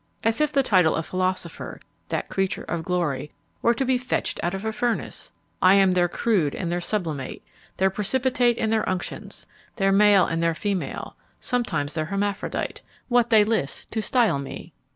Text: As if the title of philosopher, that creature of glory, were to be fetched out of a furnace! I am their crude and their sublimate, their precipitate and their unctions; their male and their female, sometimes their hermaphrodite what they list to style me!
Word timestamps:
As 0.23 0.41
if 0.41 0.51
the 0.51 0.63
title 0.63 0.95
of 0.95 1.05
philosopher, 1.05 1.79
that 2.07 2.27
creature 2.27 2.63
of 2.63 2.83
glory, 2.83 3.31
were 3.61 3.75
to 3.75 3.85
be 3.85 3.99
fetched 3.99 4.39
out 4.41 4.55
of 4.55 4.65
a 4.65 4.73
furnace! 4.73 5.31
I 5.61 5.75
am 5.75 5.91
their 5.91 6.09
crude 6.09 6.55
and 6.55 6.71
their 6.71 6.81
sublimate, 6.81 7.43
their 7.77 7.91
precipitate 7.91 8.57
and 8.57 8.73
their 8.73 8.89
unctions; 8.89 9.45
their 9.75 9.91
male 9.91 10.25
and 10.25 10.41
their 10.41 10.55
female, 10.55 11.15
sometimes 11.39 11.93
their 11.93 12.05
hermaphrodite 12.05 12.81
what 13.09 13.29
they 13.29 13.43
list 13.43 13.91
to 13.91 14.01
style 14.01 14.39
me! 14.39 14.73